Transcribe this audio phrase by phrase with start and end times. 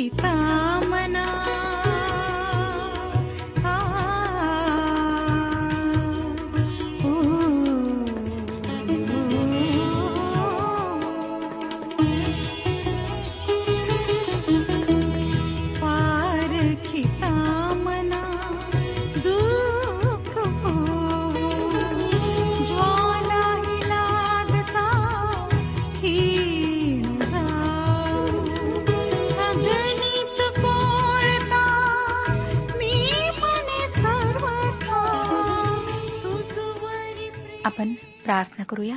[0.00, 0.39] ಕವಿತಾ
[38.60, 38.96] प्रार्थना करूया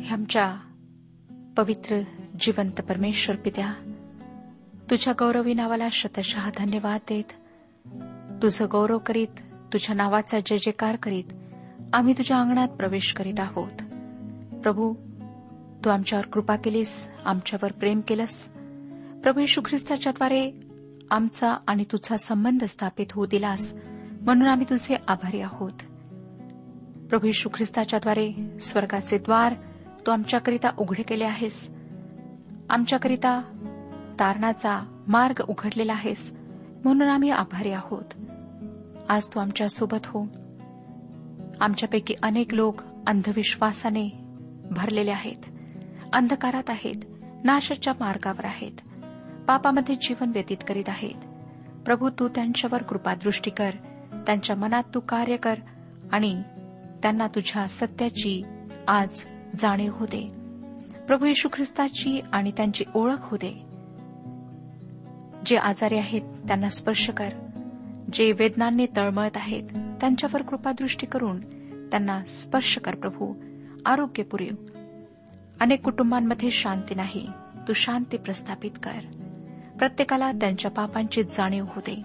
[0.00, 0.56] हे आमच्या
[1.56, 2.00] पवित्र
[2.40, 3.72] जिवंत परमेश्वर पित्या
[4.90, 7.32] तुझ्या गौरवी नावाला शतशः धन्यवाद देत.
[8.42, 9.40] तुझं गौरव करीत
[9.72, 11.24] तुझ्या नावाचा जय जयकार करीत
[11.92, 13.82] आम्ही तुझ्या अंगणात प्रवेश करीत आहोत.
[14.62, 14.94] प्रभू
[15.84, 18.48] तू आमच्यावर कृपा केलीस आमच्यावर प्रेम केलंस.
[19.22, 20.69] प्रभू येशू ख्रिस्ताच्याद्वारे
[21.10, 23.74] आमचा आणि तुझा संबंध स्थापित होऊ दिलास.
[24.22, 25.72] म्हणून आम्ही तुझे आभारी आहोत.
[27.08, 29.54] प्रभू येशू ख्रिस्ताच्याद्वारे स्वर्गाचे द्वार
[30.06, 31.72] तू आमच्याकरिता उघडे केले आहेस.
[32.70, 33.40] आमच्याकरिता
[34.20, 36.36] तारणाचा मार्ग उघडलेला आहेस.
[36.84, 38.04] म्हणून आम्ही आभारी आहोत.
[39.08, 40.26] आज तू आमच्यासोबत हो.
[41.60, 44.08] आमच्यापैकी अनेक लोक अंधविश्वासाने
[44.70, 45.44] भरलेले आहेत.
[46.12, 46.96] अंधकारात आहेत.
[47.44, 48.89] नाशाच्या मार्गावर आहेत.
[49.50, 51.14] पापामध्ये जीवन व्यतीत करीत आहेत.
[51.84, 53.70] प्रभू तू त्यांच्यावर कृपादृष्टी कर
[54.26, 55.54] त्यांच्या मनात तू कार्य कर
[56.12, 56.42] आणि
[57.02, 58.42] त्यांना तुझ्या सत्याची
[58.88, 59.26] आज
[59.58, 60.30] जाणीव होते.
[61.06, 63.52] प्रभू येशू ख्रिस्ताची आणि त्यांची ओळख होते.
[65.46, 67.28] जे आजारी आहेत त्यांना स्पर्श कर.
[68.12, 69.62] जे वेदनांनी तळमळत आहेत
[70.00, 71.40] त्यांच्यावर कृपादृष्टी करून
[71.88, 73.34] त्यांना स्पर्श कर प्रभू.
[73.86, 74.54] आरोग्य पुरेव.
[75.60, 77.26] अनेक कुटुंबांमध्ये शांती नाही
[77.68, 79.19] तू शांती प्रस्थापित कर.
[79.80, 82.02] प्रत्येकाला त्यांच्या पापांची जाणीव होते.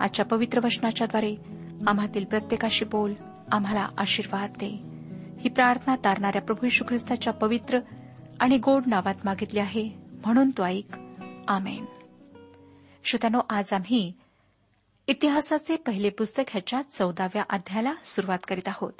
[0.00, 1.36] आजच्या पवित्र वचनाच्याद्वारे
[1.86, 3.14] आम्हातील प्रत्येकाशी बोल
[3.52, 4.68] आम्हाला आशीर्वाद दे.
[5.40, 7.78] ही प्रार्थना तारणाऱ्या प्रभू यशू ख्रिस्ताच्या पवित्र
[8.40, 9.90] आणि गोड नावात मागितली आहे
[10.24, 10.96] म्हणून तो ऐक.
[11.48, 11.84] आमेन.
[13.04, 14.12] श्रोत्यानो आज आम्ही
[15.06, 18.92] इतिहासाचे पहिले पुस्तक ह्याच्या चौदाव्या अध्यायाला सुरुवात करीत आहोत.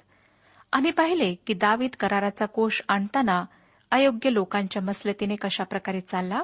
[0.72, 3.44] आम्ही पाहिले की दावीद कराराचा कोष आणताना
[3.90, 6.40] अयोग्य लोकांच्या मसलतीने कशाप्रकारे चालला?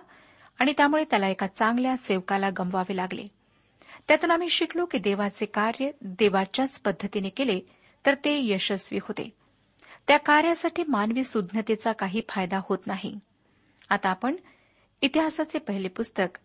[0.62, 3.26] आणि त्यामुळे त्याला एका चांगल्या सेवकाला गमवावे लागले.
[4.08, 7.60] त्यातून आम्ही शिकलो की देवाचे कार्य देवाच्याच पद्धतीने केले
[8.06, 9.30] तर ते यशस्वी होते.
[10.08, 13.18] त्या कार्यासाठी मानवी सुज्ञतेचा काही फायदा होत नाही.
[13.90, 14.36] आता आपण
[15.00, 16.38] इतिहासाचे पहिले पुस्तक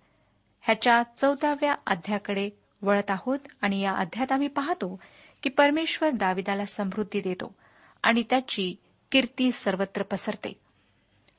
[0.62, 2.50] ह्याच्या चौदाव्या अध्याकडे
[2.81, 5.00] वळत आहोत आणि या अध्यात आम्ही पाहतो
[5.44, 7.56] की परमेश्वर दाविदाला समृद्धी देतो
[8.04, 8.75] आणि त्याची
[9.12, 10.67] कीर्ती सर्वत्र पसरते.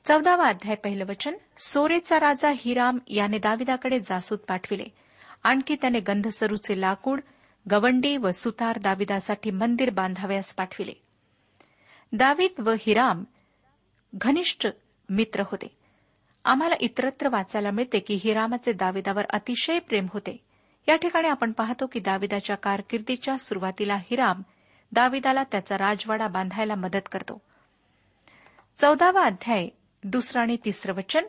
[0.09, 4.83] चौदावा अध्याय पहिलं वचन सोरेचा राजा हिराम याने दाविदाकडे जासूद पाठविले.
[5.43, 7.21] आणखी त्याने गंधसरूचे लाकूड
[7.71, 10.93] गवंडी व सुतार दाविदासाठी मंदिर बांधाव्यास पाठविले.
[12.13, 13.23] दावीद व हिराम
[14.15, 14.67] घनिष्ठ
[15.09, 15.77] मित्र होते.
[16.45, 20.37] आम्हाला इतरत्र वाचायला मिळते की हिरामाचे दाविदावर अतिशय प्रेम होते.
[20.87, 24.41] या ठिकाणी आपण पाहतो की दाविदाच्या कारकिर्दीच्या सुरुवातीला हिराम
[24.91, 27.41] दाविदाला त्याचा राजवाडा बांधायला मदत करतो.
[28.79, 29.67] चौदावा अध्याय
[30.03, 31.25] दुसरं आणि तिसरं वचन.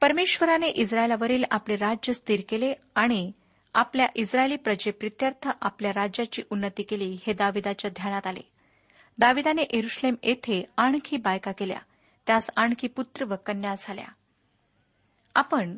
[0.00, 3.32] परमेश्वराने इस्रायलावरील आपले राज्य स्थिर केले आणि
[3.74, 8.40] आपल्या इस्रायली प्रजेप्रित्यर्थ आपल्या राज्याची उन्नती केली हे दाविदाच्या ध्यानात आले.
[9.18, 11.78] दाविदाने एरुश्लेम येथे आणखी बायका केल्या.
[12.26, 14.06] त्यास आणखी पुत्र व कन्या झाल्या.
[15.34, 15.76] आपण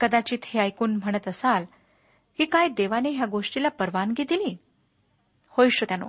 [0.00, 1.64] कदाचित हे ऐकून म्हणत असाल
[2.38, 4.56] की काय देवाने ह्या गोष्टीला परवानगी दिली?
[5.48, 6.08] होय श्रोत्यानो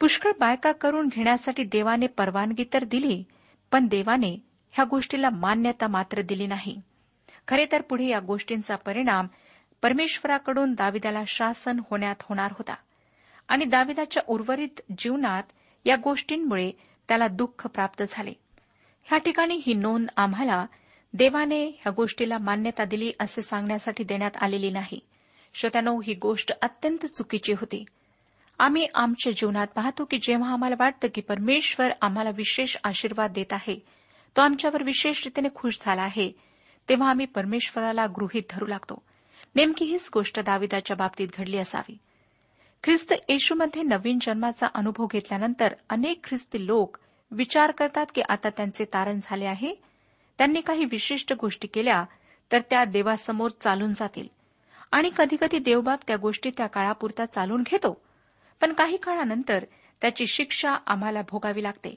[0.00, 3.24] पुष्कळ बायका करून घेण्यासाठी देवाने परवानगी तर दिली
[3.72, 4.38] पण देवाने
[4.72, 6.80] ह्या गोष्टीला मान्यता मात्र दिली नाही.
[7.48, 9.26] खरे तर पुढे या गोष्टींचा परिणाम
[9.82, 12.74] परमेश्वराकडून दाविदाला शासन होण्यात होणार होता.
[13.48, 15.42] आणि दाविदाच्या उर्वरित जीवनात
[15.84, 16.70] या गोष्टींमुळे
[17.08, 18.32] त्याला दुःख प्राप्त झाले.
[19.04, 20.66] ह्या ठिकाणी ही नोंद आम्हाला
[21.14, 25.00] देवाने ह्या गोष्टीला मान्यता दिली असे सांगण्यासाठी देण्यात आलेली नाही.
[25.54, 27.84] श्रोत्यानो ही गोष्ट अत्यंत चुकीची होती.
[28.58, 33.78] आम्ही आमच्या जीवनात पाहतो की जेव्हा आम्हाला वाटतं की परमेश्वर आम्हाला विशेष आशीर्वाद देत आहे
[34.36, 36.32] तो आमच्यावर विशेष रीतीने खुश झाला आहे
[36.88, 39.02] तेव्हा आम्ही परमेश्वराला गृहीत धरू लागतो.
[39.54, 41.98] नेमकी हीच गोष्ट दाविदाच्या बाबतीत घडली असावी.
[42.84, 46.96] ख्रिस्त येशूमध्ये नवीन जन्माचा अनुभव घेतल्यानंतर अनेक ख्रिस्ती लोक
[47.30, 49.74] विचार करतात की आता त्यांचे तारण झाले आहे.
[50.38, 52.04] त्यांनी काही विशिष्ट गोष्टी केल्या
[52.52, 54.28] तर त्या देवासमोर चालून जातील.
[54.92, 58.05] आणि कधीकधी देवबाब त्या गोष्टी त्या काळापुरता चालून घेतो.
[58.60, 59.64] पण काही काळानंतर
[60.00, 61.94] त्याची शिक्षा आम्हाला भोगावी लागते.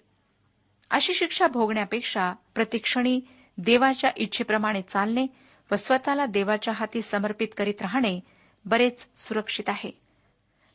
[0.92, 3.20] अशी शिक्षा भोगण्यापेक्षा प्रतिक्षणी
[3.58, 5.28] देवाच्या इच्छेप्रमाणे चालणे
[5.72, 8.20] व स्वतःला देवाच्या हाती समर्पित करीत राहणे
[8.66, 9.92] बरेच सुरक्षित आहे.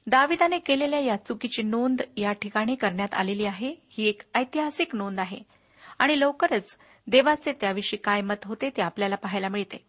[0.06, 5.38] दाविदाने केलेल्या या चुकीची नोंद या ठिकाणी करण्यात आलेली आहे ही एक ऐतिहासिक नोंद आहे
[5.98, 9.84] आणि लवकरच देवाचे त्याविषयी काय मत होते ते आपल्याला पाहायला मिळते.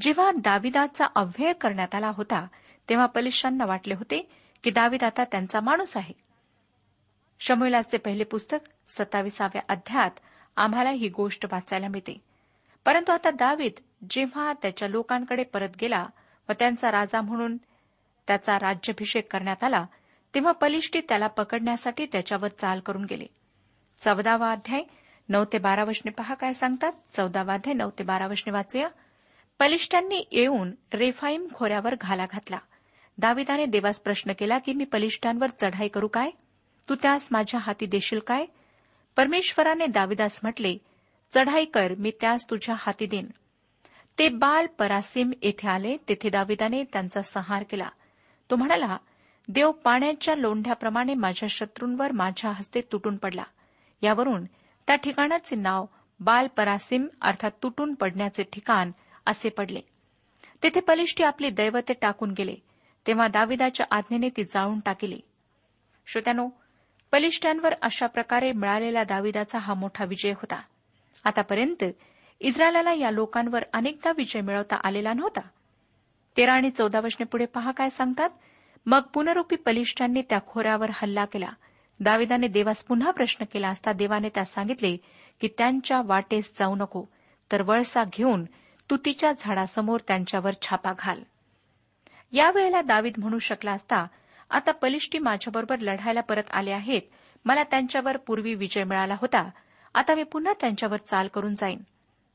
[0.00, 2.46] जेव्हा दाविदाचा अव्यय करण्यात आला होता
[2.88, 4.28] तेव्हा पलिशांना वाटले होते
[4.62, 6.14] की दावीद आता त्यांचा माणूस आहे.
[7.40, 10.10] शमुलाचे पहिले पुस्तक सत्ताविसाव्या अध्यात
[10.56, 12.18] आम्हाला ही गोष्ट वाचायला मिळते.
[12.84, 13.72] परंतु आता दावीद
[14.10, 16.06] जेव्हा त्याच्या लोकांकडे परत गेला
[16.48, 17.56] व त्यांचा राजा म्हणून
[18.26, 19.86] त्याचा राज्याभिषेक करण्यात आला
[20.34, 23.26] तेव्हा पलिष्टी त्याला पकडण्यासाठी त्याच्यावर चाल करून गेले.
[24.00, 24.82] चौदावा अध्याय
[25.28, 26.92] नऊ ते बारा वशने पहा काय सांगतात.
[27.12, 28.88] चौदावा अध्याय नऊ ते बारा वशने वाचूया.
[29.58, 32.58] पलिष्टांनी येऊन रेफाईम खोऱ्यावर घाला घातला.
[33.18, 36.30] दाविदाने देवास प्रश्न केला की मी पलिष्ठांवर चढाई करू काय?
[36.88, 38.46] तू त्यास माझ्या हाती देशील काय?
[39.16, 40.78] परमेश्वराने दाविदास म्हटले
[41.30, 43.26] चढाई कर मी त्यास तुझ्या हाती देईन.
[44.18, 47.88] ते बाल परासिम येथे आले तेथे दाविदाने त्यांचा संहार केला.
[48.50, 48.96] तो म्हणाला
[49.48, 53.44] देव पाण्याच्या लोंढ्याप्रमाणे माझ्या शत्रूंवर माझ्या हस्ते तुटून पडला.
[54.02, 54.44] यावरून
[54.86, 55.84] त्या ठिकाणाचे नाव
[56.20, 58.90] बाल परासिम अर्थात तुटून पडण्याचे ठिकाण
[59.26, 59.80] असे पडले.
[60.62, 62.54] तेथे पलिष्ठी आपली दैवते टाकून गेले.
[63.08, 65.20] तेव्हा दाविदाच्या आज्ञेने ती जाळून टाकली.
[66.06, 66.48] श्रोत्यानो
[67.12, 70.62] पलिष्ठांवर अशा प्रकारे मिळालेला दाविदाचा हा मोठा विजय होता.
[71.24, 71.84] आतापर्यंत
[72.40, 75.40] इस्रायलाला या लोकांवर अनेकदा विजय मिळवता आलेला नव्हता.
[76.36, 78.30] तेरा आणि चौदा वर्षने पुढे पहा काय सांगतात.
[78.86, 81.50] मग पुनरुपी पलिष्ठांनी त्या खोऱ्यावर हल्ला केला.
[82.00, 84.96] दाविदाने देवास पुन्हा प्रश्न केला असता देवाने त्यास सांगितले
[85.40, 87.04] की त्यांच्या वाटेस जाऊ नको
[87.52, 88.44] तर वळसा घेऊन
[88.90, 91.22] तुतीच्या झाडासमोर त्यांच्यावर छापा घाल.
[92.32, 94.06] यावेळेला दावीद म्हणू शकला असता
[94.50, 97.02] आता पलिष्टी माझ्याबरोबर लढायला परत आले आहेत.
[97.44, 99.50] मला त्यांच्यावर पूर्वी विजय मिळाला होता.
[99.94, 101.80] आता मी पुन्हा त्यांच्यावर चाल करून जाईन.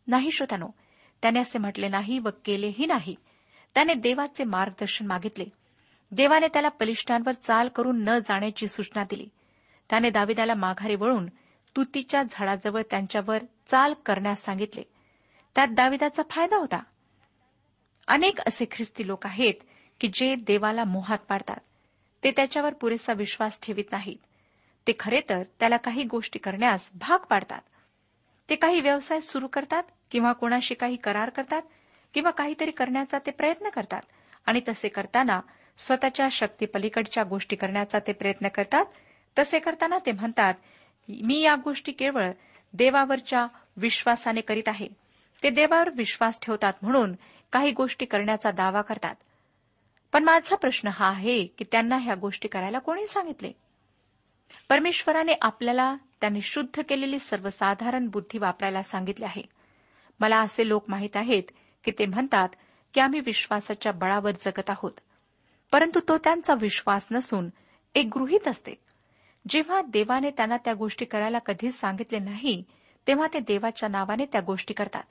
[0.08, 0.68] नाही श्रोत्यानो
[1.22, 3.16] त्याने असे म्हटले नाही व केलेही नाही.
[3.76, 5.46] त्याने देवाचे मार्गदर्शन मागितले.
[6.12, 9.28] देवाने त्याला बलिष्ठांवर चाल करून न जाण्याची सूचना दिली.
[9.90, 11.26] त्याने दाविदाला माघारी वळून
[11.76, 14.84] तुतीच्या झाडाजवळ त्यांच्यावर चाल करण्यास सांगितले.
[15.56, 16.84] त्यात दाविदाचा फायदा होता.
[18.08, 19.54] अनेक असे ख्रिस्ती लोक आहेत
[20.04, 21.60] की जे देवाला मोहात पाडतात
[22.24, 24.18] ते त्याच्यावर पुरेसा विश्वास ठेवित नाहीत.
[24.88, 27.62] ते खरे तर त्याला काही गोष्टी करण्यास भाग पाडतात.
[28.50, 31.62] ते काही व्यवसाय सुरू करतात किंवा कोणाशी काही करार करतात
[32.14, 34.02] किंवा काहीतरी करण्याचा ते प्रयत्न करतात
[34.46, 35.40] आणि तसे करताना
[35.78, 38.86] स्वतःच्या शक्तीपलीकडच्या गोष्टी करण्याचा ते प्रयत्न करतात.
[39.40, 40.54] तसे करताना ते म्हणतात
[41.10, 42.32] मी या गोष्टी केवळ
[42.74, 44.88] देवावरच्या विश्वासाने करीत आहे.
[45.44, 47.16] ते देवावर विश्वास ठेवतात म्हणून
[47.52, 49.16] काही गोष्टी करण्याचा दावा करतात.
[50.14, 53.52] पण माझा प्रश्न हा आहे की त्यांना ह्या गोष्टी करायला कोणी सांगितले?
[54.70, 59.42] परमेश्वराने आपल्याला त्यांनी शुद्ध केलेली सर्वसाधारण बुद्धी वापरायला सांगितले आहे.
[60.20, 61.44] मला असे लोक माहीत आहेत
[61.84, 62.50] की ते म्हणतात
[62.94, 64.92] की आम्ही विश्वासाच्या बळावर जगत आहोत.
[65.72, 67.50] परंतु तो त्यांचा विश्वास नसून
[67.96, 68.74] एक गृहीत असते.
[69.50, 72.64] जेव्हा देवाने त्यांना त्या गोष्टी करायला कधीच सांगितले नाही
[73.08, 75.04] तेव्हा ते देवाच्या नावाने त्या गोष्टी करतात.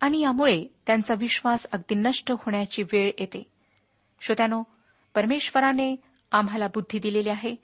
[0.00, 3.59] आणि यामुळे त्यांचा विश्वास अगदी नष्ट होण्याची वेळ येते.
[4.20, 4.62] श्रोत्यानो
[5.14, 5.96] परमेश्वराने
[6.32, 7.56] आम्हाला बुद्धी दिलेली आहे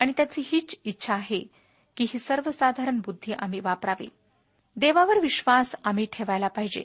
[0.00, 1.50] आणि त्याची हीच इच्छा आहे
[1.96, 4.08] की ही सर्वसाधारण बुद्धी आम्ही वापरावी.
[4.76, 6.84] देवावर विश्वास आम्ही ठेवायला पाहिजे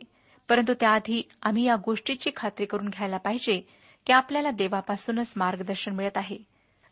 [0.49, 3.61] परंतु त्याआधी आम्ही या गोष्टीची खात्री करून घ्यायला पाहिजे
[4.05, 6.37] की आपल्याला देवापासूनच मार्गदर्शन मिळत आहे.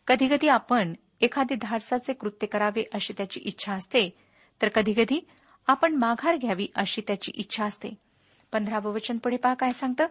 [0.06, 4.16] कधीकधी आपण एखादे धाडसाचे कृत्य करावे अशी त्याची इच्छा असते
[4.62, 5.28] तर कधीकधी
[5.66, 7.88] आपण माघार घ्यावी अशी त्याची इच्छा असते.
[8.52, 10.06] पंधरावं वचन पुढे पहा काय सांगतं?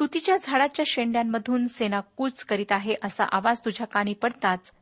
[0.00, 4.72] तुतीच्या झाडाच्या शेंड्यांमधून सेना कूच करीत आहे असा आवाज तुझ्या कानी पडताच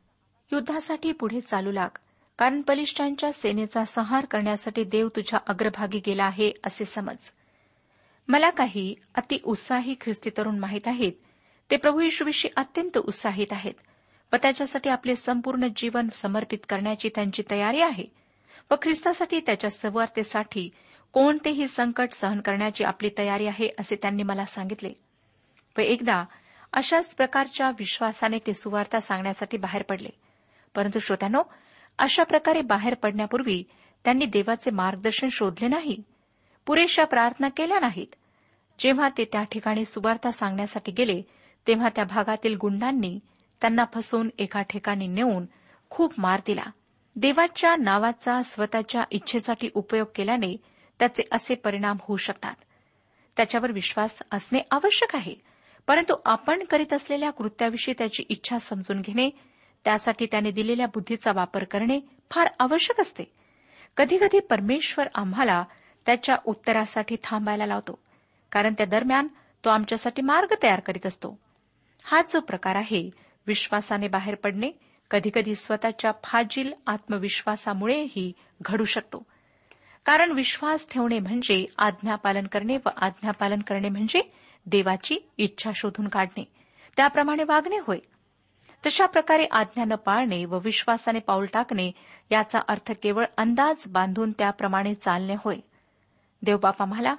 [0.51, 1.89] युद्धासाठी पुढे चालू लाग.
[2.37, 7.31] कारण बलिष्ठांच्या सेनेचा संहार करण्यासाठी देव तुझ्या अग्रभागी गेला आहे असे समज.
[8.27, 11.11] मला काही अति उत्साही ख्रिस्ती तरुण माहीत आहेत.
[11.71, 13.73] ते प्रभू येशूविषयी अत्यंत उत्साहित आहेत.
[14.33, 18.05] व त्याच्यासाठी आपले संपूर्ण जीवन समर्पित करण्याची त्यांची तयारी आहे.
[18.71, 20.69] व ख्रिस्तासाठी त्याच्या सवारतेसाठी
[21.13, 25.04] कोणतेही संकट सहन करण्याची आपली तयारी आहे असे त्यांनी मला सांगितले.
[25.77, 26.25] व एकदा
[26.73, 30.09] अशाच प्रकारच्या विश्वासाने ते सुवार्ता सांगण्यासाठी बाहेर पडले.
[30.75, 31.43] परंतु श्रोत्यानो
[31.97, 33.63] अशा प्रकारे बाहेर पडण्यापूर्वी
[34.03, 36.01] त्यांनी देवाचे मार्गदर्शन शोधले नाही
[36.65, 38.15] पुरेशा प्रार्थना केल्या नाहीत.
[38.79, 41.21] जेव्हा ते त्या ठिकाणी सुवार्ता सांगण्यासाठी गेले
[41.67, 43.19] तेव्हा त्या भागातील गुंडांनी
[43.61, 45.45] त्यांना फसवून एका ठिकाणी नेऊन
[45.89, 46.63] खूप मार दिला.
[47.15, 50.57] देवाच्या नावाचा स्वतःच्या इच्छेसाठी उपयोग केल्याने
[50.99, 52.55] त्याचे असे परिणाम होऊ शकतात.
[53.37, 55.35] त्याच्यावर विश्वास असणे आवश्यक आहे.
[55.87, 59.29] परंतु आपण करीत असलेल्या कृत्याविषयी त्याची इच्छा समजून घेणे
[59.85, 61.99] त्यासाठी त्याने दिलेल्या बुद्धीचा वापर करणे
[62.31, 63.23] फार आवश्यक असते.
[63.97, 65.63] कधीकधी परमेश्वर आम्हाला
[66.05, 67.99] त्याच्या उत्तरासाठी थांबायला लावतो
[68.51, 69.27] कारण त्या दरम्यान
[69.63, 71.39] तो आमच्यासाठी मार्ग तयार करीत असतो.
[72.03, 73.09] हा जो प्रकार आहे
[73.47, 74.71] विश्वासाने बाहेर पडणे
[75.11, 79.23] कधीकधी स्वतःच्या फाजील आत्मविश्वासामुळेही घडू शकतो.
[80.05, 84.21] कारण विश्वास ठेवणे म्हणजे आज्ञापालन करणे व आज्ञापालन करणे म्हणजे
[84.65, 86.43] देवाची इच्छा शोधून काढणे.
[86.97, 87.97] त्याप्रमाणे वागणे होय.
[88.85, 91.91] तशा प्रकारे आज्ञा न पाळणे व विश्वासाने पाऊल टाकणे
[92.31, 95.57] याचा अर्थ केवळ अंदाज बांधून त्याप्रमाणे चालणे होय.
[96.41, 97.15] देवबापा मला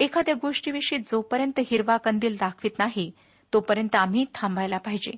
[0.00, 3.10] एखाद्या गोष्टीविषयी जोपर्यंत हिरवा कंदील दाखवित नाही
[3.52, 5.12] तोपर्यंत आम्ही थांबायला पाहिजे.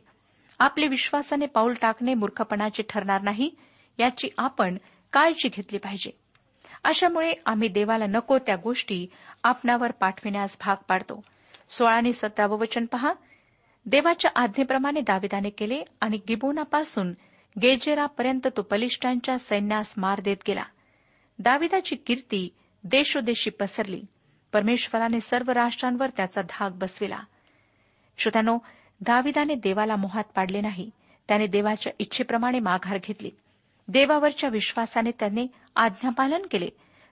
[0.58, 3.50] आपले विश्वासाने पाऊल टाकणे मूर्खपणाचे ठरणार नाही
[3.98, 4.78] याची आपण
[5.12, 6.10] काळजी घेतली पाहिजे.
[6.84, 9.06] अशामुळे आम्ही देवाला नको त्या गोष्टी
[9.42, 11.24] आपणावर पाठविण्यास भाग पाडतो.
[11.70, 13.12] सोळा आणि सतरावं वचन पहा.
[13.86, 17.12] देवाच्या आज्ञेप्रमाणे दाविदाने केले आणि गिबोनापासून
[17.62, 20.64] गेजेरापर्यंत तो बलिष्ठांच्या सैन्यास मार देत गेला.
[21.38, 22.54] दाविदाची कीर्ती
[22.84, 24.02] देशोदेशी पसरली.
[24.52, 27.18] परमेश्वराने सर्व राष्ट्रांवर त्याचा धाक बसविला.
[28.18, 28.58] श्रोत्यानो
[29.00, 30.90] दाविदाने देवाला मोहात पाडले नाही.
[31.28, 33.30] त्याने देवाच्या इच्छेप्रमाणे माघार घेतली.
[33.88, 35.46] देवावरच्या विश्वासाने त्याने
[35.76, 36.68] आज्ञापालन केले.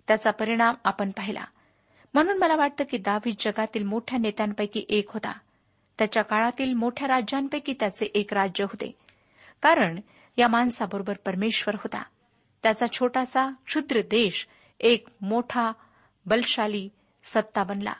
[0.09, 1.45] त्याचा परिणाम आपण पाहिला.
[2.15, 5.33] म्हणून मला वाटतं की दावीद जगातील मोठ्या नेत्यांपैकी एक होता.
[5.99, 8.95] त्याच्या काळातील मोठ्या राज्यांपैकी त्याचे एक राज्य होते.
[9.63, 10.01] कारण
[10.37, 12.03] या माणसाबरोबर परमेश्वर होता.
[12.63, 14.49] त्याचा छोटासा क्षुद्र देश
[14.81, 15.73] एक मोठा
[16.27, 16.89] बलशाली
[17.25, 17.93] सत्ता बनला.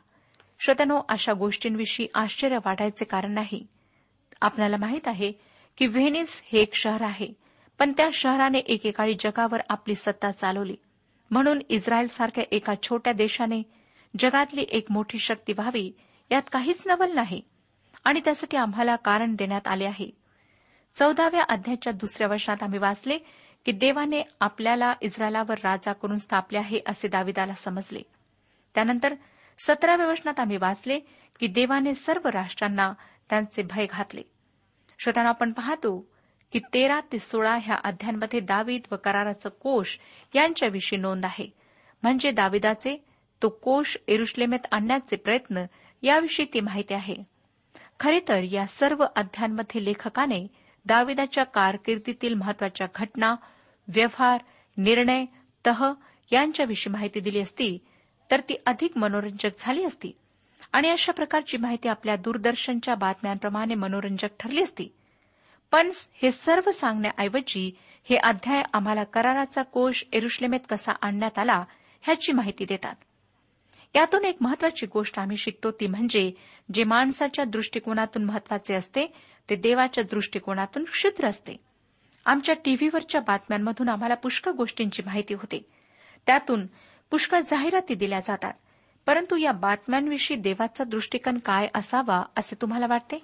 [0.61, 3.67] श्रोत्यानो अशा गोष्टींविषयी आश्चर्य वाटायचे कारण नाही.
[4.41, 5.33] आपल्याला माहीत आहे
[5.77, 7.33] की व्हेनिस हे एक शहर आहे
[7.79, 10.77] पण त्या शहराने एकेकाळी जगावर आपली सत्ता चालवली.
[11.31, 13.63] म्हणून इस्रायल सारख्या एका छोट्या देशाने
[14.19, 15.93] जगातली एक मोठी शक्ती व्हावी
[16.31, 17.41] यात काहीच नवल नाही.
[18.05, 20.11] आणि त्यासाठी आम्हाला कारण देण्यात आले आहे.
[20.95, 23.19] चौदाव्या अध्यायाच्या दुसऱ्या वर्षात आम्ही वाचले
[23.65, 28.03] की देवाने आपल्याला इस्रायलावर राजा करून स्थापले आहे असे दाविदाला समजले.
[28.75, 29.15] त्यानंतर
[29.59, 31.01] सतराव्या वर्षात आम्ही वाचले
[31.41, 32.93] की देवाने सर्व राष्ट्रांना
[33.31, 34.23] त्यांचे भय घातले.
[34.99, 36.11] श्रोतांना आपण पाहतो
[36.53, 39.99] की तेरा ते सोळा ह्या अध्यायांमध्ये दावीद व कराराचं कोश
[40.35, 41.49] यांच्याविषयी नोंद आहे.
[42.03, 43.05] म्हणजे दाविदाचे
[43.45, 45.65] तो कोश एरुश्लेमेत आणण्याचे प्रयत्न
[46.03, 47.17] याविषयी ती माहिती आहे.
[48.01, 50.47] खरे तर या सर्व अध्यायांमध्ये लेखकाने
[50.87, 53.35] दाविदाच्या कारकिर्दीतील महत्त्वाच्या घटना
[53.89, 54.41] व्यवहार
[54.77, 55.25] निर्णय
[55.67, 55.93] तह
[56.33, 57.79] यांच्याविषयी माहिती दिली असती
[58.31, 60.13] तर ती अधिक मनोरंजक झाली असती.
[60.73, 64.89] आणि अशा प्रकारची माहिती आपल्या दूरदर्शनच्या बातम्यांप्रमाणे मनोरंजक ठरली असती.
[65.73, 65.91] पण
[66.23, 67.77] हे सर्व सांगण्याऐवजी
[68.11, 71.65] हे अध्याय आम्हाला कराराचा कोश एरुश्लेमेत कसा आणण्यात आला
[72.03, 72.95] ह्याची माहिती देतात.
[73.95, 76.33] यातून एक महत्वाची गोष्ट आम्ही शिकतो ती म्हणजे
[76.75, 79.07] जे माणसाच्या दृष्टिकोनातून महत्त्वाचे असते
[79.51, 81.57] ते देवाच्या दृष्टिकोनातून क्षुद्र असते.
[82.27, 85.67] आमच्या टीव्हीवरच्या बातम्यांमधून आम्हाला पुष्कळ गोष्टींची माहिती होते.
[86.27, 86.67] त्यातून
[87.11, 88.53] पुष्कळ जाहिराती दिल्या जातात.
[89.07, 93.19] परंतु या बातम्यांविषयी देवाचा दृष्टिकोन काय असावा असे तुम्हाला वाटते?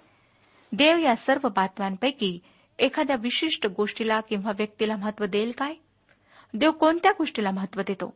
[0.73, 2.39] देव या सर्व बातम्यांपैकी
[2.79, 5.75] एखाद्या विशिष्ट गोष्टीला किंवा व्यक्तीला महत्त्व देईल काय?
[6.55, 8.15] देव कोणत्या गोष्टीला महत्त्व देतो?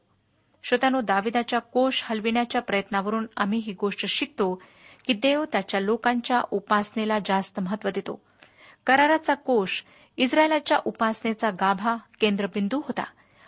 [0.64, 4.62] श्रोत्यानो दाविदाच्या कोष हलविण्याच्या प्रयत्नावरून आम्ही ही गोष्ट शिकतो
[5.06, 8.22] की देव त्याच्या लोकांच्या उपासनेला जास्त महत्त्व देतो.
[8.86, 9.82] कराराचा कोष
[10.16, 13.04] इस्रायलाच्या उपासनेचा गाभा केंद्रबिंदू होता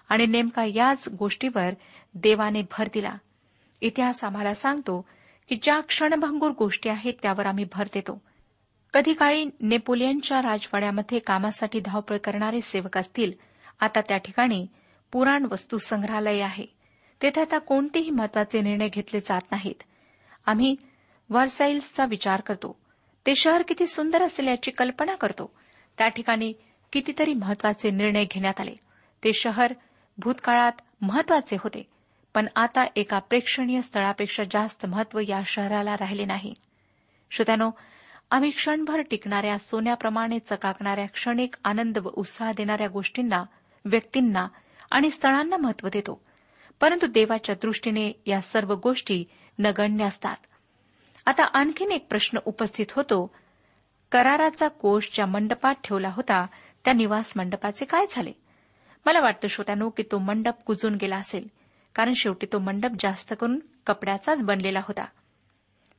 [0.09, 1.71] आणि नेमका याच गोष्टीवर
[2.15, 3.15] देवाने भर दिला.
[3.81, 5.09] इतिहास आम्हाला सांगतो
[5.49, 8.23] की ज्या क्षणभंगूर गोष्टी आहेत त्यावर आम्ही भर देतो.
[8.95, 13.33] कधी काळी नेपोलियनच्या राजवाड्यामध्ये कामासाठी धावपळ करणारे सेवक असतील
[13.81, 14.67] आता त्या ठिकाणी
[15.13, 16.76] पुराण वस्तू संग्रहालय आहे.
[17.23, 19.83] तेथे आता कोणतेही महत्त्वाचे निर्णय घेतले जात नाहीत.
[20.47, 20.77] आम्ही
[21.31, 22.79] वर्साईल्सचा विचार करतो.
[23.27, 25.53] ते शहर किती सुंदर असेल याची कल्पना करतो.
[25.99, 26.53] त्या ठिकाणी
[26.93, 28.75] कितीतरी महत्त्वाचे निर्णय घेण्यात आले.
[29.25, 29.73] ते शहर
[30.19, 31.87] भूतकाळात महत्त्वाचे होते
[32.35, 36.55] पण आता एका प्रेक्षणीय स्थळापेक्षा जास्त महत्त्व या शहराला राहिले नाही.
[37.31, 37.71] श्रोत्यानो
[38.31, 43.45] आम्ही क्षणभर टिकणाऱ्या सोन्याप्रमाणे चकाकणाऱ्या क्षणिक आनंद व उत्साह देणाऱ्या गोष्टींना
[43.85, 44.47] व्यक्तींना
[44.91, 46.26] आणि स्थळांना महत्त्व देतो.
[46.81, 49.25] परंतु देवाच्या दृष्टीने या सर्व गोष्टी
[49.59, 50.37] नगण्य असतात.
[51.27, 53.35] आता आणखीन एक प्रश्न उपस्थित होतो.
[54.13, 56.47] कराराचा कोश ज्या मंडपात ठेवला होता
[56.85, 58.33] त्या निवास मंडपाचे काय झाले?
[59.07, 61.49] मला वाटतं श्रोत्यानो की तो मंडप कुजून गेला असेल
[61.95, 65.05] कारण शेवटी तो मंडप जास्त करून कपड्याचाच बनलेला होता.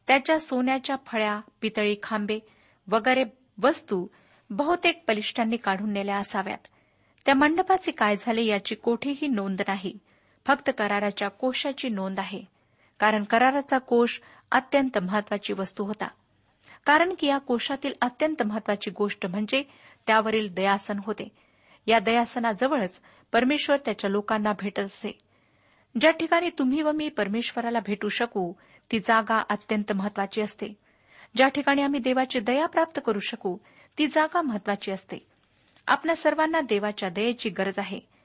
[0.08, 2.40] त्याच्या सोन्याच्या फळ्या पितळी खांबे
[2.88, 3.24] वगैरे
[3.64, 4.08] वस्तू
[4.50, 6.68] बहुतेक बलिष्ठांनी काढून नेल्या असाव्यात.
[7.26, 9.98] त्या मंडपाचे काय झाले याची कोठेही नोंद नाही.
[10.48, 12.42] फक्त कराराच्या कोशाची नोंद आहे.
[13.00, 16.08] कारण कराराचा कोश अत्यंत महत्वाची वस्तू होता.
[16.86, 19.64] कारण की या कोशातील अत्यंत महत्वाची गोष्ट म्हणजे
[20.08, 21.30] त्यावरील दयासन होते.
[21.88, 25.18] या दयासनाजवळच परमेश्वर त्याच्या लोकांना भेटत असे.
[26.00, 28.54] ज्या ठिकाणी तुम्ही व मी परमेश्वराला भेटू शकू
[28.92, 30.68] ती जागा अत्यंत महत्वाची असते.
[31.36, 33.58] ज्या ठिकाणी आम्ही देवाची दया प्राप्त करू शकू
[33.98, 35.18] ती जागा महत्वाची असते.
[35.88, 38.17] आपल्या सर्वांना देवाच्या दयेची गरज आहे.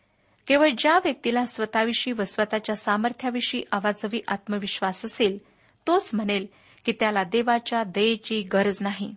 [0.46, 5.38] केवळ ज्या व्यक्तीला स्वतःविषयी व स्वतःच्या सामर्थ्याविषयी आवाजवी आत्मविश्वास असेल
[5.86, 6.46] तोच म्हणेल
[6.84, 9.14] की त्याला देवाच्या दयेची गरज नाही.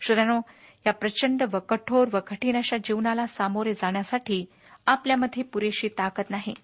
[0.00, 0.40] श्रोत्यानो
[0.86, 4.44] या प्रचंड व कठोर व कठीण अशा जीवनाला सामोरे जाण्यासाठी
[4.86, 6.54] आपल्यामध्ये पुरेशी ताकद नाही.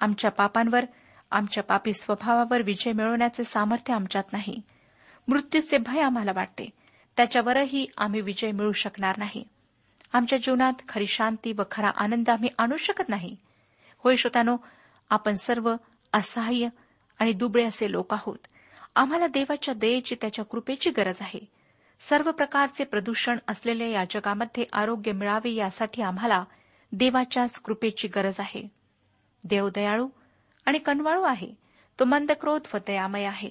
[0.00, 0.84] आमच्या पापांवर
[1.30, 4.62] आमच्या पापी स्वभावावर विजय मिळवण्याचे सामर्थ्य आमच्यात नाही.
[5.28, 6.70] मृत्यूचे भय आम्हाला वाटते.
[7.16, 9.44] त्याच्यावरही आम्ही विजय मिळू शकणार नाही.
[10.12, 13.36] आमच्या जीवनात खरी शांती व खरा आनंद आम्ही आणू शकत नाही.
[13.98, 14.56] होय श्रोतानो
[15.10, 15.74] आपण सर्व
[16.12, 16.68] असहाय्य
[17.18, 18.38] आणि दुबळे असे लोक आहोत.
[18.96, 21.40] आम्हाला देवाच्या दयेची त्याच्या कृपेची गरज आहे.
[22.00, 26.44] सर्व प्रकारचे प्रदूषण असलेल्या या जगामध्ये आरोग्य मिळावे यासाठी आम्हाला
[26.92, 28.68] देवाच्याच कृपेची गरज आहे.
[29.44, 30.08] देव दयाळू
[30.66, 31.54] आणि कणवाळू आहे.
[32.00, 33.50] तो मंदक्रोध व दयामय आहे.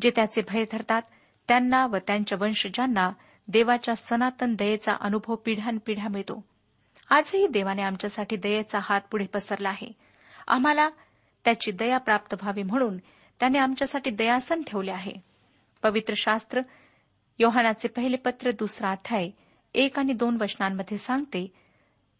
[0.00, 1.02] जे त्याचे भय धरतात
[1.48, 3.10] त्यांना व त्यांच्या वंशजांना
[3.48, 6.44] देवाच्या सनातन दयेचा अनुभव पिढ्यानपिढ्या मिळतो.
[7.10, 9.92] आजही देवाने आमच्यासाठी दयेचा हात पुढे पसरला आहे.
[10.46, 10.88] आम्हाला
[11.44, 12.98] त्याची दया प्राप्त व्हावी म्हणून
[13.40, 15.12] त्याने आमच्यासाठी दयासन ठेवले आहे.
[15.82, 16.60] पवित्र शास्त्र
[17.38, 19.30] योहानाचे पहिले पत्र दुसरा अध्याय
[19.74, 21.52] एक आणि दोन वचनांमध्ये सांगते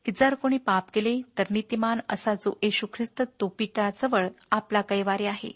[0.05, 5.27] की जर कोणी पाप केले तर नीतिमान असा जो येशू ख्रिस्त तो पित्याजवळ आपला कैवारी
[5.27, 5.51] आहे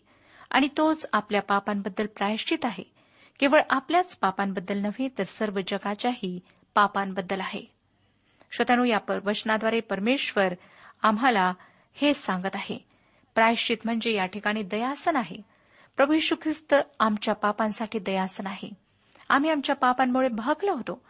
[0.51, 2.92] आणि तोच आपल्या पापांबद्दल प्रायश्चित आहे.
[3.41, 6.41] केवळ आपल्याच पापांबद्दल नव्हे तर सर्व जगाच्याही
[6.75, 7.63] पापांबद्दल आहे.
[8.51, 10.55] श्रोतानु या वचनाद्वारे परमेश्वर
[11.03, 11.53] आम्हाला
[11.95, 12.79] हे सांगत आहे.
[13.35, 15.37] प्रायश्चित म्हणजे या ठिकाणी दयासन आहे.
[15.97, 18.71] प्रभू यशू ख्रिस्त आमच्या पापांसाठी दयासन आहे.
[19.29, 21.03] आम्ही आमच्या पापांमुळे भगलो होतो.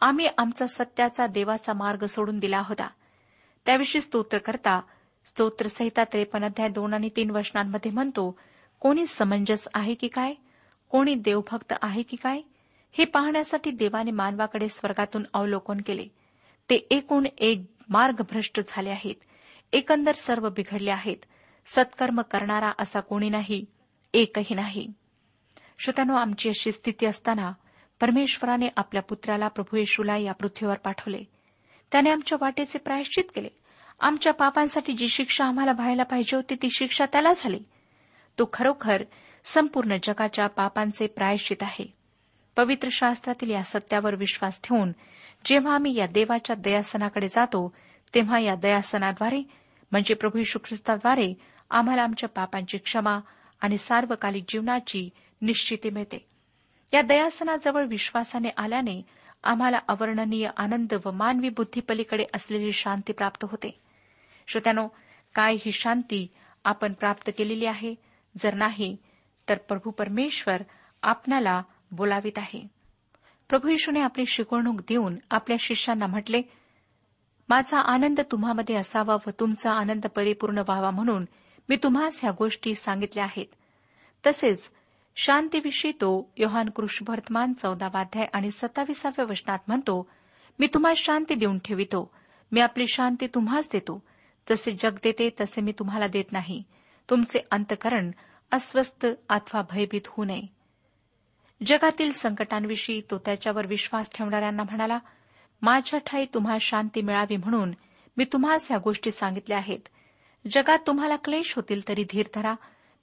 [0.00, 2.88] आम्ही आमचा सत्याचा देवाचा मार्ग सोडून दिला होता.
[3.66, 4.80] त्याविषयी स्तोत्र करता
[5.26, 8.38] स्तोत्रसहिता त्रेपन्न अध्याय दोन आणि तीन वचनांमध्ये म्हणतो
[8.80, 10.34] कोणी समंजस आहे की काय?
[10.90, 12.40] कोणी देवभक्त आहे की काय?
[12.92, 16.08] हे पाहण्यासाठी देवाने मानवाकडे स्वर्गातून अवलोकन केले.
[16.70, 19.14] ते एकूण एक मार्गभ्रष्ट झाले आहेत.
[19.72, 21.16] एकंदर सर्व बिघडले आहेत.
[21.66, 23.64] सत्कर्म करणारा असा कोणी नाही
[24.14, 24.92] एकही नाही.
[25.78, 27.52] श्रोत्यानो आमची अशी स्थिती असताना
[28.00, 31.24] परमेश्वराने आपल्या पुत्राला प्रभू येशूला या पृथ्वीवर पाठवले.
[31.92, 33.48] त्याने आमच्या वाटेचे प्रायश्चित केले.
[34.00, 37.60] आमच्या पापांसाठी जी शिक्षा आम्हाला व्हायला पाहिजे होती ती शिक्षा त्याला झाली.
[38.38, 39.04] तो खरोखर
[39.44, 41.94] संपूर्ण जगाच्या पापांचे प्रायश्चित आहे.
[42.56, 44.92] पवित्र शास्त्रातील या सत्यावर विश्वास ठेवून
[45.44, 47.74] जेव्हा आम्ही या देवाच्या दयासनाकडे जातो
[48.14, 49.42] तेव्हा या दयासनाद्वारे
[49.92, 51.34] म्हणजे प्रभू यशू ख्रिस्ताद्वारे
[51.70, 53.20] आम्हाला आमच्या पापांची क्षमा
[53.60, 55.10] आणि सार्वकालिक जीवनाची
[55.42, 56.26] निश्चिती मिळते.
[56.94, 59.02] या दयासनाजवळ विश्वासाने आल्याने
[59.44, 63.80] आम्हाला अवर्णनीय आनंद व मानवी बुद्धीपलीकडे असलेली शांती प्राप्त होते.
[64.46, 64.88] श्रोत्यानो
[65.34, 66.26] काय ही शांती
[66.64, 67.94] आपण प्राप्त केलेली आहे?
[68.38, 68.96] जर नाही
[69.50, 70.62] तर प्रभू परमेश्वर
[71.02, 72.68] आपणाला बोलावित आहे.
[73.48, 76.42] प्रभू येशूने आपली शिकवणूक देऊन आपल्या शिष्यांना म्हटले
[77.48, 81.24] माझा आनंद तुम्हामध्ये असावा व तुमचा आनंद परिपूर्ण व्हावा म्हणून
[81.68, 83.46] मी तुम्हास ह्या गोष्टी सांगितल्या आहेत.
[84.26, 84.70] तसेच
[85.16, 90.08] शांतीविषयी तो योहान कृष्णवर्तमान चौदावाध्याय आणि सत्ताविसाव्या वचनात म्हणतो
[90.58, 92.10] मी तुम्हाला शांती देऊन ठेवितो.
[92.52, 94.02] मी आपली शांती तुम्हाच देतो.
[94.50, 96.62] जसे जग देते तसे मी तुम्हाला देत नाही.
[97.10, 98.10] तुमचे अंतकरण
[98.52, 100.42] अस्वस्थ अथवा भयभीत होऊ नये.
[101.66, 104.98] जगातील संकटांविषयी तो त्याच्यावर विश्वास ठेवणाऱ्यांना म्हणाला
[105.62, 107.72] माझ्या ठाई तुम्हाला शांती मिळावी म्हणून
[108.16, 109.88] मी तुम्हास ह्या गोष्टी सांगितल्या आहेत.
[110.50, 112.54] जगात तुम्हाला क्लेश होतील तरी धीर धरा.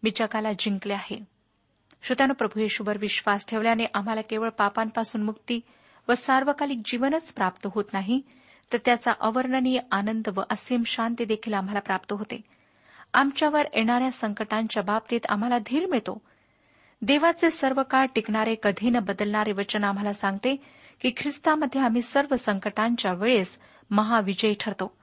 [0.04, 1.20] मी जगाला जिंकले आहे.
[2.02, 5.60] श्रोत्यानं प्रभू येशूवर विश्वास ठेवल्याने आम्हाला केवळ पापांपासून मुक्ती
[6.08, 8.22] व सार्वकालिक जीवनच प्राप्त होत नाही
[8.74, 12.42] तर त्याचा अवर्णनीय आनंद व असीम शांती देखील आम्हाला प्राप्त होते.
[13.18, 16.22] आमच्यावर येणाऱ्या संकटांच्या बाबतीत आम्हाला धीर मिळतो.
[17.02, 20.56] देवाचे सर्व काळ टिकणारे कधी न बदलणारे वचन आम्हाला सांगते
[21.02, 23.60] की ख्रिस्तामध्ये आम्ही सर्व संकटांच्या वेळेस
[23.92, 24.98] महाविजयी ठरतो.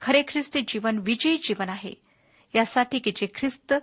[0.00, 1.94] खरे ख्रिस्ती जीवन विजयी जीवन आहे.
[2.54, 3.74] यासाठी की जे ख्रिस्त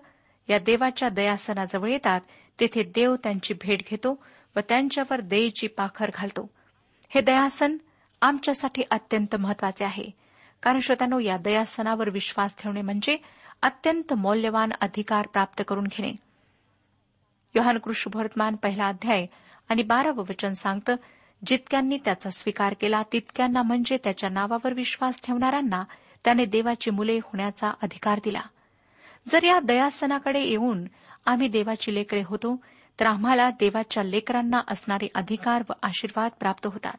[0.49, 2.21] या देवाच्या दयासनाजवळ येतात
[2.59, 4.23] तेथे देव त्यांची भेट घेतो
[4.55, 6.49] व त्यांच्यावर दयेची पाखर घालतो.
[7.09, 7.77] हे दयासन
[8.21, 10.21] आमच्यासाठी अत्यंत महत्त्वाचे आहे.
[10.63, 13.17] कारण श्रोत्यानो या दयासनावर विश्वास ठेवणे म्हणजे
[13.61, 16.11] अत्यंत मौल्यवान अधिकार प्राप्त करून घेणे.
[17.55, 19.25] योहान कृष्णभवर्तमान पहिला अध्याय
[19.69, 20.95] आणि बारावं वचन सांगतं
[21.45, 25.83] जितक्यांनी त्याचा स्वीकार केला तितक्यांना म्हणजे त्याच्या नावावर विश्वास ठेवणाऱ्यांना
[26.25, 28.41] त्याने देवाची मुले होण्याचा अधिकार दिला.
[29.27, 30.85] जर या दयासनाकडे येऊन
[31.25, 32.63] आम्ही देवाची लेकरे होतो
[32.99, 36.97] तर आम्हाला देवाच्या लेकरांना असणारे अधिकार व आशीर्वाद प्राप्त होतात.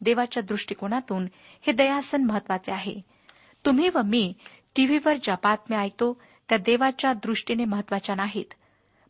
[0.00, 1.26] देवाच्या दृष्टिकोनातून
[1.60, 3.00] हे दयासन महत्त्वाचे आहे.
[3.66, 4.34] तुम्ही व मी
[4.76, 8.54] टीव्हीवर ज्या बातम्या ऐकतो त्या देवाच्या दृष्टीने महत्त्वाच्या नाहीत.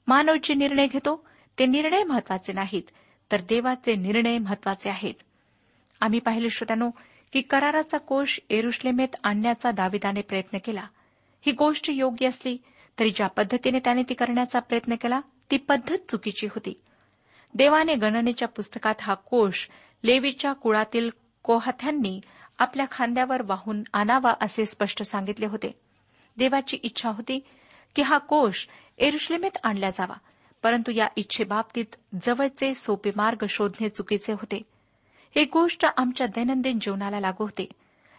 [0.06, 1.26] मानव जे निर्णय घेतो
[1.58, 2.82] ते निर्णय महत्त्वाचे नाहीत
[3.32, 5.14] तर देवाचे निर्णय महत्त्वाचे आहेत.
[6.00, 6.90] आम्ही पाहिले श्रोत्यानो
[7.32, 10.86] की कराराचा कोष एरुश्लेमेत आणण्याचा दाविदाने प्रयत्न केला.
[11.46, 12.56] ही गोष्ट योग्य असली
[12.98, 15.20] तरी ज्या पद्धतीने त्याने ती करण्याचा प्रयत्न केला
[15.50, 16.80] ती पद्धत चुकीची होती.
[17.54, 19.68] देवाने गणनेच्या पुस्तकात हा कोष
[20.04, 21.10] लेवीच्या कुळातील
[21.42, 22.20] कोहाथ्यांनी
[22.58, 25.80] आपल्या खांद्यावर वाहून आणावा असे स्पष्ट सांगितले होते.
[26.36, 27.40] देवाची इच्छा होती
[27.96, 28.66] की हा कोष
[28.98, 30.14] एरुश्लेमेत आणला जावा
[30.62, 34.62] परंतु या इच्छेबाबतीत जवळचे सोपे मार्ग शोधणे चुकीचे होते.
[35.36, 37.68] ही गोष्ट आमच्या दैनंदिन जीवनाला लागू होते.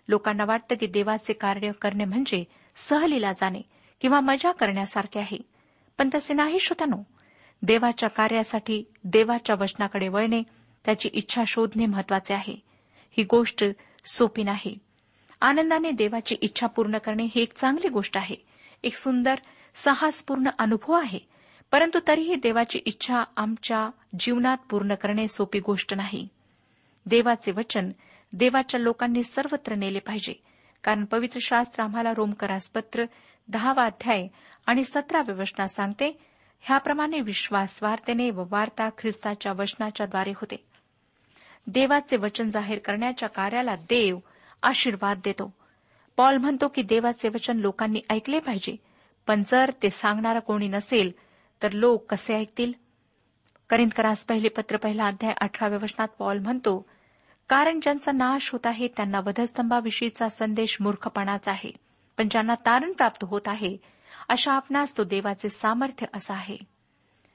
[0.08, 2.44] लोकांना वाटतं की देवाचे कार्य करणे म्हणजे
[2.76, 3.62] सहलीला जाणे
[4.02, 5.38] किंवा मजा करण्यासारखे आहे.
[5.98, 7.04] पण तसे नाही श्रोतानो
[7.62, 10.44] देवाच्या कार्यासाठी देवाच्या वचनाकडे वळणे
[10.86, 12.56] त्याची इच्छा शोधणे महत्त्वाचे आहे.
[13.18, 13.66] ही गोष्ट
[14.06, 14.80] सोपी नाही.
[15.42, 18.36] आनंदाने देवाची इच्छा पूर्ण करणे ही एक चांगली गोष्ट आहे.
[18.84, 19.36] एक सुंदर
[19.76, 21.20] साहसपूर्ण अनुभव आहे.
[21.72, 23.90] परंतु तरीही देवाची इच्छा आमच्या
[24.20, 26.28] जीवनात पूर्ण करणे सोपी गोष्ट नाही.
[27.06, 27.92] देवाचे वचन
[28.34, 30.34] देवाच्या लोकांनी सर्वत्र नेले पाहिजे.
[30.84, 33.06] कारण पवित्र शास्त्र आम्हाला रोमकरास पत्र
[33.48, 34.28] दहावा अध्याय
[34.66, 36.18] आणि सतराव्या वचनात सांगते.
[36.60, 40.73] ह्याप्रमाणे विश्वास वार्तेने व वार्ता ख्रिस्ताच्या वचनाच्याद्वारे होते.
[41.68, 44.18] देवाचे वचन जाहीर करण्याच्या कार्याला देव
[44.64, 45.54] आशीर्वाद देतो.
[46.18, 48.76] पॉल म्हणतो की देवाचे वचन लोकांनी ऐकले पाहिजे
[49.28, 51.12] पण जर ते सांगणारा कोणी नसेल
[51.62, 52.72] तर लोक कसे ऐकतील?
[53.70, 56.86] करिंदकरास पहिले पत्र पहिला अध्याय अठराव्या वचनात पॉल म्हणतो
[57.50, 61.72] कारण ज्यांचा नाश होत आहे त्यांना वधस्तंभाविषयीचा संदेश मूर्खपणाचा आहे
[62.18, 63.78] पण ज्यांना तारण प्राप्त होत आहे
[64.30, 66.58] अशा आपणास तो देवाचे सामर्थ्य असा आहे.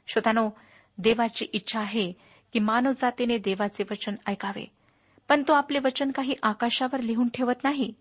[0.06, 0.50] श्रोतानो
[0.98, 2.12] देवाची इच्छा आहे
[2.58, 4.70] की मानव जातीने देवाचे वचन ऐकावे.
[5.28, 7.94] पण तो आपले वचन काही आकाशावर लिहून ठेवत नाही.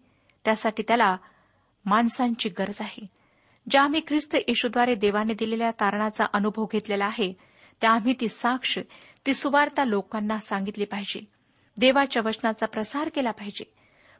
[0.45, 1.17] त्यासाठी त्याला
[1.85, 3.07] माणसांची गरज आहे.
[3.69, 7.33] ज्या आम्ही ख्रिस्त येशूद्वारे देवाने दिलेल्या तारणाचा अनुभव घेतलेला आहे
[7.81, 8.79] त्या आम्ही ती साक्ष
[9.25, 11.21] ती सुवार्ता लोकांना सांगितली पाहिजे.
[11.77, 13.73] देवाच्या वचनाचा प्रसार केला पाहिजे.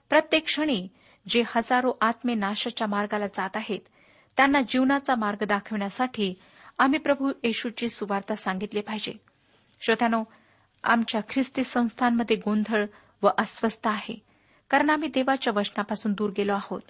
[0.10, 0.88] प्रत्येक क्षणी
[1.28, 3.82] जे हजारो आत्मे नाशाच्या मार्गाला जात आहेत
[4.38, 6.34] त्यांना जीवनाचा मार्ग दाखवण्यासाठी
[6.80, 9.27] आम्ही प्रभू येशूची सुवार्ता सांगितली पाहिजे.
[9.82, 10.24] श्रोत्यानो
[10.84, 12.86] आमच्या ख्रिस्ती संस्थांमध्ये गोंधळ
[13.22, 14.26] व अस्वस्थ आहे
[14.70, 16.82] कारण आम्ही देवाच्या वचनापासून दूर गेलो आहोत.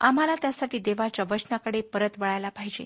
[0.00, 2.84] आम्हाला त्यासाठी देवाच्या वचनाकडे परत वळायला पाहिजे.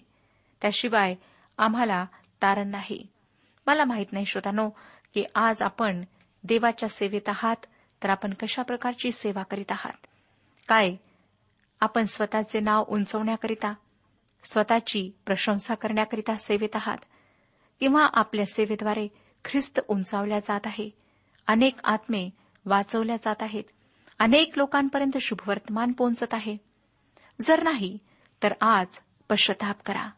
[0.63, 1.15] त्याशिवाय
[1.59, 2.05] आम्हाला
[2.43, 3.07] तारण नाही.
[3.67, 4.71] मला माहीत नाही श्रोतानो
[5.15, 6.05] की आज आपण
[6.45, 7.57] देवाच्या सेवेत आहात
[8.03, 10.07] तर आपण कशा प्रकारची सेवा करीत आहात?
[10.69, 10.97] काय?
[11.81, 13.75] आपण स्वतःचे नाव उंचवण्याकरिता
[14.45, 16.99] स्वतःची प्रशंसा करण्याकरिता सेवेत आहात?
[17.81, 19.09] किंवा आपल्या सेवेद्वारे
[19.45, 20.91] ख्रिस्त उंचावल्या जात आहे.
[21.47, 22.31] अनेक आत्मे
[22.67, 23.65] वाचवल्या जात आहेत.
[24.19, 26.57] अनेक लोकांपर्यंत शुभवर्तमान पोहोचत आहे.
[27.41, 27.99] जर नाही
[28.43, 28.87] तर आज
[29.29, 30.11] पश्चाताप करा.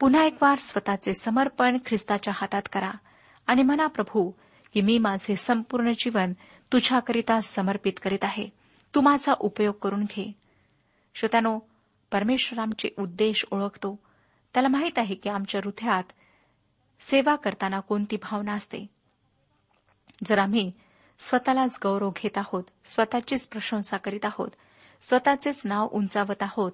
[0.00, 2.90] पुन्हा एक वार स्वतःचे समर्पण ख्रिस्ताच्या हातात करा
[3.46, 4.30] आणि म्हणा प्रभू
[4.74, 6.32] की मी माझे संपूर्ण जीवन
[6.72, 8.48] तुझ्याकरिता समर्पित करीत आहे.
[8.94, 10.32] तू माझा उपयोग करून घे.
[11.14, 11.58] श्रोत्यानो
[12.12, 13.98] परमेश्वर आमचे उद्देश ओळखतो.
[14.54, 16.02] त्याला माहीत आहे की आमच्या हृदयात
[17.02, 18.86] सेवा करताना कोणती भावना असते?
[20.24, 20.72] जर आम्ही
[21.18, 24.48] स्वतःलाच गौरव घेत आहोत स्वतःचीच प्रशंसा करीत आहोत
[25.00, 26.72] स्वतःचेच नाव उंचावत आहोत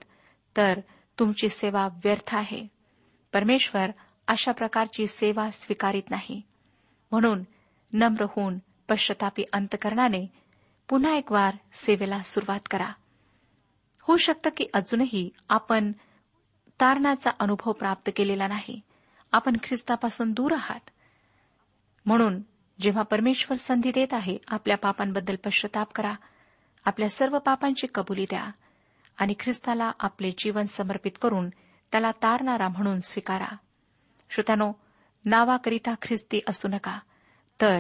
[0.57, 0.81] तर
[1.19, 2.67] तुमची सेवा व्यर्थ आहे.
[3.33, 3.91] परमेश्वर
[4.27, 6.43] अशा प्रकारची सेवा स्वीकारित नाही.
[7.11, 7.43] म्हणून
[7.93, 10.27] नम्र होऊन पश्चातापी अंतकरणाने
[10.89, 12.93] पुन्हा एक वार सेवेला सुरुवात करा.
[14.01, 15.93] होऊ शकतं की अजूनही आपण
[16.81, 18.81] तारणाचा अनुभव प्राप्त केलेला नाही.
[19.33, 20.91] आपण ख्रिस्तापासून दूर आहात.
[22.07, 22.43] म्हणून
[22.81, 26.13] जेव्हा परमेश्वर संधी देत आहे आपल्या पापांबद्दल पश्चाताप करा.
[26.85, 28.51] आपल्या सर्व पापांची कबुली द्या.
[29.17, 31.49] आणि ख्रिस्ताला आपले जीवन समर्पित करून
[31.93, 33.57] त्याला तारणारा म्हणून स्वीकारा.
[34.31, 34.73] श्रोत्यानो
[35.25, 36.99] नावाकरिता ख्रिस्ती असू नका.
[37.61, 37.79] तर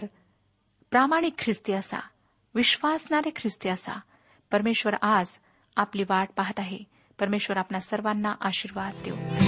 [0.90, 1.98] प्रामाणिक ख्रिस्ती असा.
[2.54, 4.00] विश्वासणारे ख्रिस्ती असा.
[4.52, 5.26] परमेश्वर आज
[5.76, 6.78] आपली वाट पाहत आहे.
[7.20, 9.47] परमेश्वर आपल्या सर्वांना आशीर्वाद देऊ.